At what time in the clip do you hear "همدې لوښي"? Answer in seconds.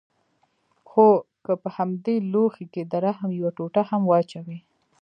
1.77-2.65